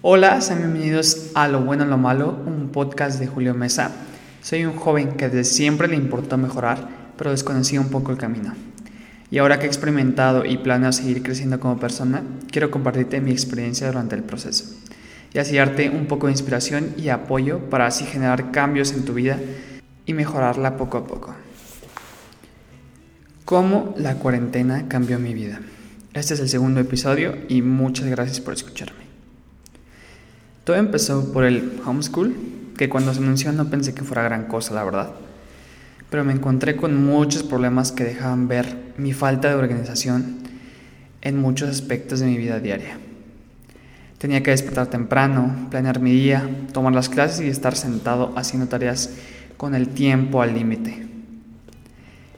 Hola, 0.00 0.40
sean 0.40 0.60
bienvenidos 0.60 1.32
a 1.34 1.48
Lo 1.48 1.62
Bueno, 1.62 1.84
Lo 1.84 1.98
Malo, 1.98 2.40
un 2.46 2.68
podcast 2.68 3.18
de 3.18 3.26
Julio 3.26 3.52
Mesa. 3.52 3.90
Soy 4.42 4.64
un 4.64 4.76
joven 4.76 5.16
que 5.16 5.28
desde 5.28 5.42
siempre 5.42 5.88
le 5.88 5.96
importó 5.96 6.38
mejorar, 6.38 6.88
pero 7.16 7.32
desconocía 7.32 7.80
un 7.80 7.88
poco 7.88 8.12
el 8.12 8.16
camino. 8.16 8.54
Y 9.28 9.38
ahora 9.38 9.58
que 9.58 9.64
he 9.64 9.66
experimentado 9.66 10.44
y 10.44 10.58
planeo 10.58 10.92
seguir 10.92 11.24
creciendo 11.24 11.58
como 11.58 11.80
persona, 11.80 12.22
quiero 12.48 12.70
compartirte 12.70 13.20
mi 13.20 13.32
experiencia 13.32 13.88
durante 13.88 14.14
el 14.14 14.22
proceso 14.22 14.66
y 15.34 15.40
así 15.40 15.56
darte 15.56 15.90
un 15.90 16.06
poco 16.06 16.28
de 16.28 16.32
inspiración 16.34 16.94
y 16.96 17.08
apoyo 17.08 17.58
para 17.68 17.86
así 17.86 18.04
generar 18.04 18.52
cambios 18.52 18.92
en 18.92 19.04
tu 19.04 19.14
vida 19.14 19.36
y 20.06 20.14
mejorarla 20.14 20.76
poco 20.76 20.98
a 20.98 21.06
poco. 21.08 21.34
¿Cómo 23.44 23.96
la 23.98 24.14
cuarentena 24.14 24.86
cambió 24.86 25.18
mi 25.18 25.34
vida? 25.34 25.58
Este 26.14 26.34
es 26.34 26.40
el 26.40 26.48
segundo 26.48 26.78
episodio 26.78 27.34
y 27.48 27.62
muchas 27.62 28.06
gracias 28.06 28.40
por 28.40 28.54
escucharme. 28.54 29.07
Todo 30.68 30.76
empezó 30.76 31.32
por 31.32 31.44
el 31.44 31.80
homeschool, 31.86 32.36
que 32.76 32.90
cuando 32.90 33.14
se 33.14 33.20
anunció 33.20 33.50
no 33.52 33.70
pensé 33.70 33.94
que 33.94 34.02
fuera 34.02 34.22
gran 34.22 34.48
cosa, 34.48 34.74
la 34.74 34.84
verdad. 34.84 35.12
Pero 36.10 36.24
me 36.24 36.34
encontré 36.34 36.76
con 36.76 37.06
muchos 37.06 37.42
problemas 37.42 37.90
que 37.90 38.04
dejaban 38.04 38.48
ver 38.48 38.92
mi 38.98 39.14
falta 39.14 39.48
de 39.48 39.54
organización 39.54 40.40
en 41.22 41.40
muchos 41.40 41.70
aspectos 41.70 42.20
de 42.20 42.26
mi 42.26 42.36
vida 42.36 42.60
diaria. 42.60 42.98
Tenía 44.18 44.42
que 44.42 44.50
despertar 44.50 44.88
temprano, 44.88 45.68
planear 45.70 46.00
mi 46.00 46.12
día, 46.12 46.46
tomar 46.74 46.92
las 46.92 47.08
clases 47.08 47.40
y 47.40 47.48
estar 47.48 47.74
sentado 47.74 48.34
haciendo 48.36 48.68
tareas 48.68 49.14
con 49.56 49.74
el 49.74 49.88
tiempo 49.88 50.42
al 50.42 50.52
límite. 50.52 51.08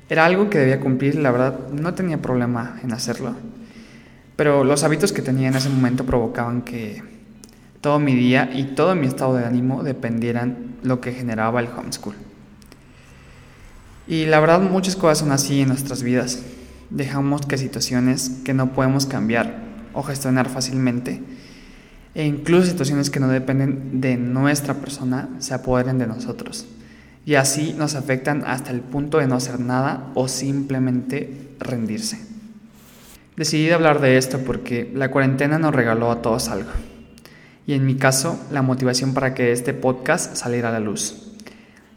Era 0.08 0.24
algo 0.24 0.48
que 0.48 0.58
debía 0.58 0.78
cumplir, 0.78 1.16
la 1.16 1.33
verdad 1.33 1.58
no 1.72 1.94
tenía 1.94 2.22
problema 2.22 2.78
en 2.84 2.92
hacerlo, 2.92 3.34
pero 4.36 4.62
los 4.62 4.84
hábitos 4.84 5.12
que 5.12 5.20
tenía 5.20 5.48
en 5.48 5.56
ese 5.56 5.69
momento 5.69 6.06
provocaban 6.06 6.62
que 6.62 7.09
todo 7.80 7.98
mi 7.98 8.15
día 8.15 8.51
y 8.52 8.65
todo 8.65 8.95
mi 8.95 9.07
estado 9.07 9.34
de 9.34 9.45
ánimo 9.45 9.83
dependieran 9.83 10.77
lo 10.83 11.01
que 11.01 11.12
generaba 11.12 11.61
el 11.61 11.69
homeschool. 11.69 12.14
Y 14.06 14.27
la 14.27 14.41
verdad 14.41 14.61
muchas 14.61 14.97
cosas 14.97 15.19
son 15.19 15.33
así 15.33 15.61
en 15.61 15.69
nuestras 15.69 16.03
vidas. 16.03 16.42
Dejamos 16.91 17.47
que 17.47 17.56
situaciones 17.56 18.41
que 18.45 18.55
no 18.55 18.72
podemos 18.72 19.06
cambiar 19.06 19.62
o 19.92 20.03
gestionar 20.03 20.48
fácilmente, 20.48 21.22
e 22.14 22.27
incluso 22.27 22.67
situaciones 22.67 23.09
que 23.09 23.20
no 23.20 23.28
dependen 23.28 24.00
de 24.00 24.17
nuestra 24.17 24.75
persona, 24.75 25.28
se 25.39 25.55
apoderen 25.55 25.98
de 25.98 26.09
nosotros. 26.09 26.67
Y 27.25 27.37
así 27.37 27.75
nos 27.78 27.94
afectan 27.94 28.44
hasta 28.47 28.72
el 28.72 28.81
punto 28.81 29.19
de 29.19 29.28
no 29.28 29.37
hacer 29.37 29.61
nada 29.61 30.11
o 30.15 30.27
simplemente 30.27 31.55
rendirse. 31.61 32.19
Decidí 33.37 33.70
hablar 33.70 34.00
de 34.00 34.19
esto 34.19 34.39
porque 34.39 34.91
la 34.94 35.11
cuarentena 35.11 35.59
nos 35.59 35.75
regaló 35.75 36.11
a 36.11 36.20
todos 36.20 36.48
algo 36.48 36.70
y 37.70 37.74
en 37.74 37.86
mi 37.86 37.94
caso 37.94 38.36
la 38.50 38.62
motivación 38.62 39.14
para 39.14 39.32
que 39.32 39.52
este 39.52 39.72
podcast 39.74 40.34
saliera 40.34 40.70
a 40.70 40.72
la 40.72 40.80
luz. 40.80 41.30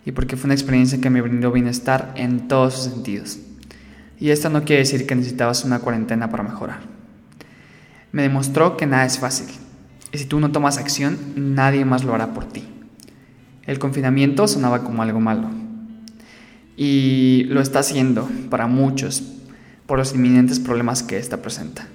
Y 0.05 0.11
porque 0.11 0.38
fue 0.38 0.45
una 0.45 0.53
experiencia 0.53 1.02
que 1.02 1.09
me 1.09 1.19
brindó 1.19 1.52
bienestar 1.52 2.13
en 2.16 2.47
todos 2.47 2.75
sus 2.75 2.93
sentidos. 2.93 3.39
Y 4.19 4.29
esto 4.29 4.51
no 4.51 4.66
quiere 4.66 4.83
decir 4.83 5.07
que 5.07 5.16
necesitabas 5.16 5.63
una 5.66 5.79
cuarentena 5.79 6.29
para 6.29 6.44
mejorar. 6.44 6.81
Me 8.11 8.21
demostró 8.21 8.77
que 8.77 8.85
nada 8.85 9.07
es 9.07 9.17
fácil. 9.17 9.47
Y 10.11 10.19
si 10.19 10.25
tú 10.25 10.39
no 10.39 10.51
tomas 10.51 10.77
acción, 10.77 11.17
nadie 11.35 11.85
más 11.85 12.03
lo 12.03 12.13
hará 12.13 12.35
por 12.35 12.45
ti. 12.45 12.63
El 13.66 13.79
confinamiento 13.79 14.47
sonaba 14.47 14.83
como 14.83 15.01
algo 15.01 15.21
malo. 15.21 15.49
Y 16.77 17.45
lo 17.45 17.61
está 17.61 17.79
haciendo 17.79 18.29
para 18.51 18.67
muchos 18.67 19.23
por 19.88 19.97
los 19.97 20.13
inminentes 20.13 20.59
problemas 20.59 21.01
que 21.01 21.17
esta 21.17 21.41
presenta. 21.41 21.88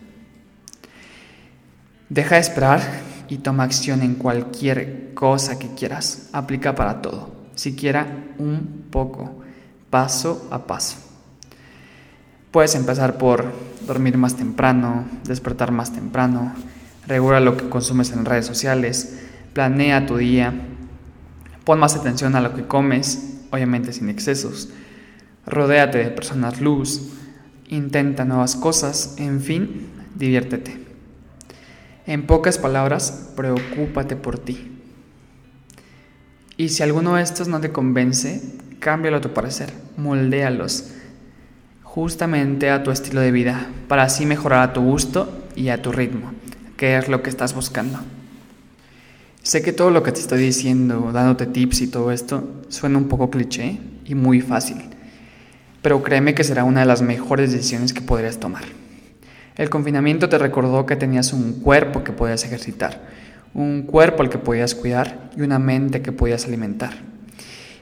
Deja 2.08 2.34
de 2.34 2.40
esperar 2.40 3.07
y 3.28 3.38
toma 3.38 3.64
acción 3.64 4.02
en 4.02 4.14
cualquier 4.14 5.12
cosa 5.14 5.58
que 5.58 5.74
quieras. 5.74 6.30
Aplica 6.32 6.74
para 6.74 7.02
todo, 7.02 7.30
siquiera 7.54 8.06
un 8.38 8.86
poco, 8.90 9.42
paso 9.90 10.48
a 10.50 10.66
paso. 10.66 10.96
Puedes 12.50 12.74
empezar 12.74 13.18
por 13.18 13.52
dormir 13.86 14.16
más 14.16 14.36
temprano, 14.36 15.04
despertar 15.24 15.70
más 15.70 15.92
temprano, 15.92 16.52
regula 17.06 17.40
lo 17.40 17.56
que 17.56 17.68
consumes 17.68 18.10
en 18.12 18.24
redes 18.24 18.46
sociales, 18.46 19.20
planea 19.52 20.06
tu 20.06 20.16
día, 20.16 20.52
pon 21.64 21.78
más 21.78 21.94
atención 21.94 22.34
a 22.36 22.40
lo 22.40 22.54
que 22.54 22.66
comes, 22.66 23.40
obviamente 23.50 23.92
sin 23.92 24.08
excesos, 24.08 24.70
rodéate 25.46 25.98
de 25.98 26.10
personas 26.10 26.60
luz, 26.60 27.10
intenta 27.68 28.24
nuevas 28.24 28.56
cosas, 28.56 29.14
en 29.18 29.40
fin, 29.40 29.88
diviértete. 30.14 30.87
En 32.08 32.24
pocas 32.24 32.56
palabras, 32.56 33.32
preocúpate 33.36 34.16
por 34.16 34.38
ti. 34.38 34.66
Y 36.56 36.70
si 36.70 36.82
alguno 36.82 37.16
de 37.16 37.22
estos 37.22 37.48
no 37.48 37.60
te 37.60 37.70
convence, 37.70 38.40
cámbialo 38.78 39.18
a 39.18 39.20
tu 39.20 39.34
parecer, 39.34 39.74
moldéalos 39.98 40.86
justamente 41.82 42.70
a 42.70 42.82
tu 42.82 42.92
estilo 42.92 43.20
de 43.20 43.30
vida, 43.30 43.66
para 43.88 44.04
así 44.04 44.24
mejorar 44.24 44.62
a 44.62 44.72
tu 44.72 44.80
gusto 44.80 45.46
y 45.54 45.68
a 45.68 45.82
tu 45.82 45.92
ritmo, 45.92 46.32
que 46.78 46.96
es 46.96 47.10
lo 47.10 47.22
que 47.22 47.28
estás 47.28 47.54
buscando. 47.54 47.98
Sé 49.42 49.60
que 49.60 49.74
todo 49.74 49.90
lo 49.90 50.02
que 50.02 50.12
te 50.12 50.20
estoy 50.20 50.40
diciendo, 50.40 51.10
dándote 51.12 51.44
tips 51.44 51.82
y 51.82 51.88
todo 51.88 52.10
esto, 52.10 52.62
suena 52.70 52.96
un 52.96 53.08
poco 53.08 53.28
cliché 53.28 53.80
y 54.06 54.14
muy 54.14 54.40
fácil, 54.40 54.78
pero 55.82 56.02
créeme 56.02 56.34
que 56.34 56.42
será 56.42 56.64
una 56.64 56.80
de 56.80 56.86
las 56.86 57.02
mejores 57.02 57.52
decisiones 57.52 57.92
que 57.92 58.00
podrías 58.00 58.40
tomar. 58.40 58.64
El 59.58 59.70
confinamiento 59.70 60.28
te 60.28 60.38
recordó 60.38 60.86
que 60.86 60.94
tenías 60.94 61.32
un 61.32 61.54
cuerpo 61.54 62.04
que 62.04 62.12
podías 62.12 62.44
ejercitar, 62.44 63.00
un 63.54 63.82
cuerpo 63.82 64.22
al 64.22 64.30
que 64.30 64.38
podías 64.38 64.76
cuidar 64.76 65.30
y 65.36 65.42
una 65.42 65.58
mente 65.58 66.00
que 66.00 66.12
podías 66.12 66.44
alimentar. 66.44 66.92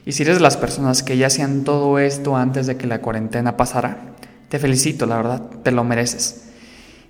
Y 0.03 0.13
si 0.13 0.23
eres 0.23 0.37
de 0.37 0.41
las 0.41 0.57
personas 0.57 1.03
que 1.03 1.17
ya 1.17 1.27
hacían 1.27 1.63
todo 1.63 1.99
esto 1.99 2.35
antes 2.35 2.65
de 2.65 2.77
que 2.77 2.87
la 2.87 2.99
cuarentena 2.99 3.57
pasara, 3.57 4.15
te 4.49 4.57
felicito, 4.57 5.05
la 5.05 5.17
verdad, 5.17 5.43
te 5.61 5.71
lo 5.71 5.83
mereces. 5.83 6.45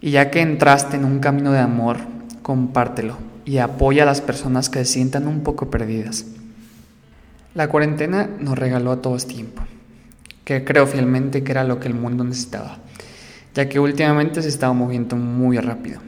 Y 0.01 0.11
ya 0.11 0.29
que 0.31 0.41
entraste 0.41 0.97
en 0.97 1.06
un 1.06 1.19
camino 1.19 1.53
de 1.53 1.59
amor, 1.59 2.00
compártelo 2.41 3.16
y 3.45 3.59
apoya 3.59 4.03
a 4.03 4.07
las 4.07 4.19
personas 4.19 4.69
que 4.69 4.79
se 4.79 4.91
sientan 4.91 5.27
un 5.27 5.44
poco 5.44 5.69
perdidas. 5.69 6.25
La 7.56 7.69
cuarentena 7.69 8.29
nos 8.41 8.59
regaló 8.59 8.91
a 8.91 9.01
todos 9.01 9.27
tiempo, 9.27 9.61
que 10.44 10.66
creo 10.66 10.88
fielmente 10.88 11.41
que 11.41 11.53
era 11.53 11.63
lo 11.63 11.79
que 11.79 11.88
el 11.88 11.94
mundo 11.94 12.25
necesitaba 12.25 12.79
ya 13.57 13.68
que 13.68 13.79
últimamente 13.79 14.44
se 14.44 14.50
estaba 14.50 14.72
moviendo 14.72 15.16
muy 15.16 15.57
rápido. 15.57 16.00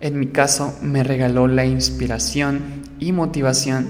En 0.00 0.20
mi 0.20 0.26
caso, 0.26 0.76
me 0.82 1.02
regaló 1.02 1.48
la 1.48 1.64
inspiración 1.64 2.82
y 3.00 3.12
motivación 3.12 3.86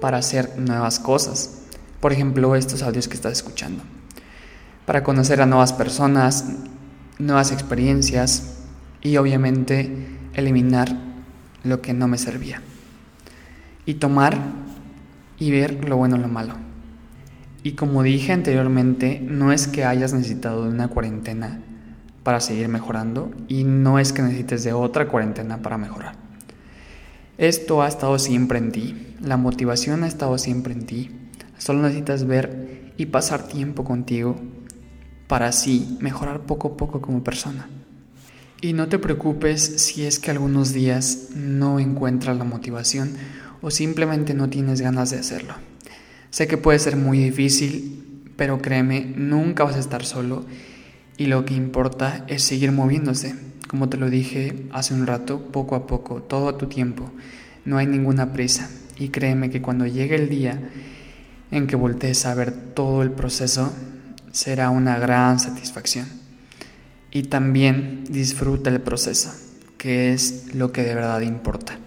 para 0.00 0.16
hacer 0.16 0.58
nuevas 0.58 0.98
cosas. 0.98 1.60
Por 2.00 2.14
ejemplo, 2.14 2.56
estos 2.56 2.82
audios 2.82 3.06
que 3.06 3.16
estás 3.16 3.34
escuchando. 3.34 3.82
Para 4.86 5.02
conocer 5.04 5.42
a 5.42 5.46
nuevas 5.46 5.74
personas, 5.74 6.46
nuevas 7.18 7.52
experiencias 7.52 8.54
y 9.02 9.18
obviamente 9.18 9.94
eliminar 10.32 10.88
lo 11.64 11.82
que 11.82 11.92
no 11.92 12.08
me 12.08 12.16
servía. 12.16 12.62
Y 13.84 13.96
tomar 13.96 14.38
y 15.38 15.50
ver 15.50 15.86
lo 15.86 15.98
bueno 15.98 16.16
y 16.16 16.20
lo 16.20 16.28
malo. 16.28 16.54
Y 17.66 17.72
como 17.72 18.04
dije 18.04 18.32
anteriormente, 18.32 19.20
no 19.20 19.50
es 19.50 19.66
que 19.66 19.84
hayas 19.84 20.12
necesitado 20.12 20.62
de 20.62 20.70
una 20.70 20.86
cuarentena 20.86 21.62
para 22.22 22.40
seguir 22.40 22.68
mejorando 22.68 23.32
y 23.48 23.64
no 23.64 23.98
es 23.98 24.12
que 24.12 24.22
necesites 24.22 24.62
de 24.62 24.72
otra 24.72 25.08
cuarentena 25.08 25.62
para 25.62 25.76
mejorar. 25.76 26.14
Esto 27.38 27.82
ha 27.82 27.88
estado 27.88 28.20
siempre 28.20 28.60
en 28.60 28.70
ti, 28.70 29.16
la 29.20 29.36
motivación 29.36 30.04
ha 30.04 30.06
estado 30.06 30.38
siempre 30.38 30.74
en 30.74 30.86
ti. 30.86 31.10
Solo 31.58 31.82
necesitas 31.82 32.24
ver 32.24 32.92
y 32.98 33.06
pasar 33.06 33.48
tiempo 33.48 33.82
contigo 33.82 34.36
para 35.26 35.48
así 35.48 35.98
mejorar 36.00 36.42
poco 36.42 36.68
a 36.68 36.76
poco 36.76 37.00
como 37.00 37.24
persona. 37.24 37.68
Y 38.60 38.74
no 38.74 38.86
te 38.86 39.00
preocupes 39.00 39.60
si 39.60 40.06
es 40.06 40.20
que 40.20 40.30
algunos 40.30 40.72
días 40.72 41.30
no 41.34 41.80
encuentras 41.80 42.38
la 42.38 42.44
motivación 42.44 43.14
o 43.60 43.72
simplemente 43.72 44.34
no 44.34 44.48
tienes 44.48 44.80
ganas 44.80 45.10
de 45.10 45.18
hacerlo. 45.18 45.54
Sé 46.36 46.46
que 46.46 46.58
puede 46.58 46.78
ser 46.78 46.96
muy 46.96 47.16
difícil, 47.16 48.30
pero 48.36 48.60
créeme, 48.60 49.10
nunca 49.16 49.64
vas 49.64 49.76
a 49.76 49.78
estar 49.78 50.04
solo 50.04 50.44
y 51.16 51.28
lo 51.28 51.46
que 51.46 51.54
importa 51.54 52.26
es 52.28 52.42
seguir 52.42 52.72
moviéndose. 52.72 53.34
Como 53.68 53.88
te 53.88 53.96
lo 53.96 54.10
dije 54.10 54.66
hace 54.70 54.92
un 54.92 55.06
rato, 55.06 55.40
poco 55.50 55.76
a 55.76 55.86
poco, 55.86 56.20
todo 56.20 56.50
a 56.50 56.58
tu 56.58 56.66
tiempo. 56.66 57.10
No 57.64 57.78
hay 57.78 57.86
ninguna 57.86 58.34
prisa 58.34 58.68
y 58.98 59.08
créeme 59.08 59.48
que 59.48 59.62
cuando 59.62 59.86
llegue 59.86 60.14
el 60.14 60.28
día 60.28 60.60
en 61.50 61.66
que 61.66 61.74
voltees 61.74 62.26
a 62.26 62.34
ver 62.34 62.52
todo 62.52 63.02
el 63.02 63.12
proceso, 63.12 63.72
será 64.30 64.68
una 64.68 64.98
gran 64.98 65.40
satisfacción. 65.40 66.06
Y 67.10 67.22
también 67.22 68.04
disfruta 68.10 68.68
el 68.68 68.82
proceso, 68.82 69.32
que 69.78 70.12
es 70.12 70.54
lo 70.54 70.70
que 70.70 70.82
de 70.82 70.96
verdad 70.96 71.22
importa. 71.22 71.78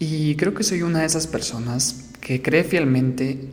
Y 0.00 0.34
creo 0.34 0.52
que 0.52 0.64
soy 0.64 0.82
una 0.82 0.98
de 0.98 1.06
esas 1.06 1.28
personas 1.28 2.09
que 2.20 2.42
cree 2.42 2.64
fielmente 2.64 3.48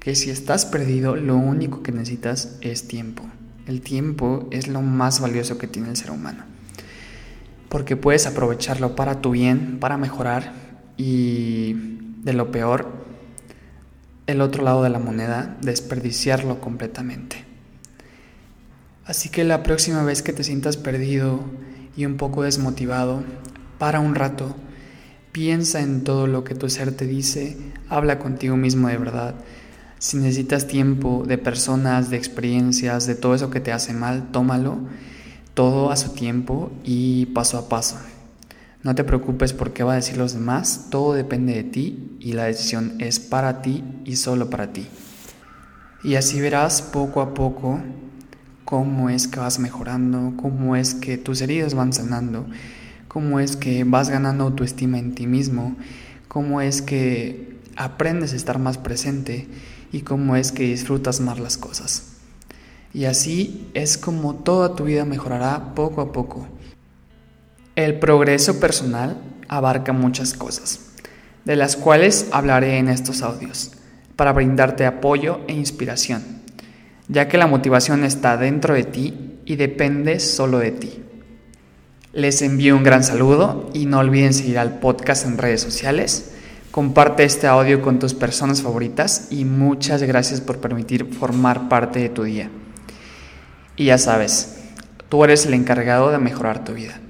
que 0.00 0.14
si 0.14 0.30
estás 0.30 0.66
perdido, 0.66 1.16
lo 1.16 1.36
único 1.36 1.82
que 1.82 1.92
necesitas 1.92 2.58
es 2.60 2.88
tiempo. 2.88 3.24
El 3.66 3.80
tiempo 3.80 4.48
es 4.50 4.68
lo 4.68 4.82
más 4.82 5.20
valioso 5.20 5.56
que 5.56 5.66
tiene 5.66 5.88
el 5.88 5.96
ser 5.96 6.10
humano. 6.10 6.44
porque 7.74 7.96
puedes 7.96 8.24
aprovecharlo 8.28 8.94
para 8.94 9.20
tu 9.20 9.32
bien, 9.32 9.78
para 9.80 9.96
mejorar 9.96 10.52
y 10.96 11.72
de 12.22 12.32
lo 12.32 12.52
peor, 12.52 12.86
el 14.28 14.40
otro 14.42 14.62
lado 14.62 14.84
de 14.84 14.90
la 14.90 15.00
moneda, 15.00 15.56
desperdiciarlo 15.60 16.60
completamente. 16.60 17.44
Así 19.04 19.28
que 19.28 19.42
la 19.42 19.64
próxima 19.64 20.04
vez 20.04 20.22
que 20.22 20.32
te 20.32 20.44
sientas 20.44 20.76
perdido 20.76 21.40
y 21.96 22.06
un 22.06 22.16
poco 22.16 22.44
desmotivado, 22.44 23.24
para 23.78 23.98
un 23.98 24.14
rato, 24.14 24.54
piensa 25.34 25.80
en 25.80 26.04
todo 26.04 26.28
lo 26.28 26.44
que 26.44 26.54
tu 26.54 26.68
ser 26.70 26.92
te 26.92 27.08
dice, 27.08 27.56
habla 27.88 28.20
contigo 28.20 28.56
mismo 28.56 28.86
de 28.86 28.98
verdad. 28.98 29.34
Si 29.98 30.16
necesitas 30.16 30.68
tiempo 30.68 31.24
de 31.26 31.38
personas, 31.38 32.08
de 32.08 32.16
experiencias, 32.16 33.08
de 33.08 33.16
todo 33.16 33.34
eso 33.34 33.50
que 33.50 33.58
te 33.58 33.72
hace 33.72 33.92
mal, 33.94 34.30
tómalo 34.30 34.78
todo 35.54 35.90
a 35.90 35.96
su 35.96 36.10
tiempo 36.10 36.70
y 36.84 37.26
paso 37.26 37.58
a 37.58 37.68
paso. 37.68 37.96
No 38.84 38.94
te 38.94 39.02
preocupes 39.02 39.52
por 39.52 39.72
qué 39.72 39.82
va 39.82 39.94
a 39.94 39.96
decir 39.96 40.18
los 40.18 40.34
demás, 40.34 40.86
todo 40.88 41.14
depende 41.14 41.54
de 41.54 41.64
ti 41.64 42.16
y 42.20 42.34
la 42.34 42.44
decisión 42.44 42.94
es 43.00 43.18
para 43.18 43.60
ti 43.60 43.82
y 44.04 44.14
solo 44.14 44.50
para 44.50 44.72
ti. 44.72 44.86
Y 46.04 46.14
así 46.14 46.40
verás 46.40 46.80
poco 46.80 47.20
a 47.20 47.34
poco 47.34 47.80
cómo 48.64 49.10
es 49.10 49.26
que 49.26 49.40
vas 49.40 49.58
mejorando, 49.58 50.34
cómo 50.36 50.76
es 50.76 50.94
que 50.94 51.18
tus 51.18 51.40
heridas 51.40 51.74
van 51.74 51.92
sanando, 51.92 52.46
cómo 53.14 53.38
es 53.38 53.54
que 53.56 53.84
vas 53.84 54.10
ganando 54.10 54.42
autoestima 54.42 54.98
en 54.98 55.14
ti 55.14 55.28
mismo, 55.28 55.76
cómo 56.26 56.60
es 56.60 56.82
que 56.82 57.56
aprendes 57.76 58.32
a 58.32 58.36
estar 58.36 58.58
más 58.58 58.76
presente 58.76 59.46
y 59.92 60.00
cómo 60.00 60.34
es 60.34 60.50
que 60.50 60.64
disfrutas 60.64 61.20
más 61.20 61.38
las 61.38 61.56
cosas. 61.56 62.16
Y 62.92 63.04
así 63.04 63.70
es 63.72 63.96
como 63.96 64.34
toda 64.34 64.74
tu 64.74 64.82
vida 64.82 65.04
mejorará 65.04 65.74
poco 65.76 66.00
a 66.00 66.12
poco. 66.12 66.48
El 67.76 68.00
progreso 68.00 68.58
personal 68.58 69.16
abarca 69.46 69.92
muchas 69.92 70.34
cosas, 70.34 70.80
de 71.44 71.54
las 71.54 71.76
cuales 71.76 72.26
hablaré 72.32 72.78
en 72.78 72.88
estos 72.88 73.22
audios, 73.22 73.70
para 74.16 74.32
brindarte 74.32 74.84
apoyo 74.84 75.40
e 75.46 75.52
inspiración 75.54 76.34
ya 77.08 77.28
que 77.28 77.38
la 77.38 77.46
motivación 77.46 78.04
está 78.04 78.36
dentro 78.36 78.74
de 78.74 78.84
ti 78.84 79.38
y 79.44 79.56
depende 79.56 80.20
solo 80.20 80.58
de 80.58 80.70
ti. 80.72 81.02
Les 82.14 82.42
envío 82.42 82.76
un 82.76 82.84
gran 82.84 83.02
saludo 83.02 83.68
y 83.74 83.86
no 83.86 83.98
olviden 83.98 84.32
seguir 84.32 84.60
al 84.60 84.78
podcast 84.78 85.26
en 85.26 85.36
redes 85.36 85.60
sociales. 85.60 86.30
Comparte 86.70 87.24
este 87.24 87.48
audio 87.48 87.82
con 87.82 87.98
tus 87.98 88.14
personas 88.14 88.62
favoritas 88.62 89.28
y 89.30 89.44
muchas 89.44 90.00
gracias 90.04 90.40
por 90.40 90.58
permitir 90.58 91.12
formar 91.12 91.68
parte 91.68 91.98
de 91.98 92.08
tu 92.10 92.22
día. 92.22 92.50
Y 93.76 93.86
ya 93.86 93.98
sabes, 93.98 94.58
tú 95.08 95.24
eres 95.24 95.44
el 95.46 95.54
encargado 95.54 96.12
de 96.12 96.18
mejorar 96.18 96.64
tu 96.64 96.74
vida. 96.74 97.00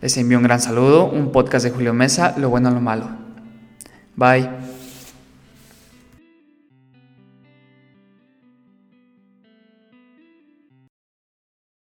Les 0.00 0.16
envío 0.16 0.38
un 0.38 0.44
gran 0.44 0.60
saludo, 0.62 1.10
un 1.10 1.30
podcast 1.30 1.66
de 1.66 1.70
Julio 1.70 1.92
Mesa, 1.92 2.34
lo 2.38 2.48
bueno 2.48 2.70
lo 2.70 2.80
malo. 2.80 3.10
Bye. 4.16 4.67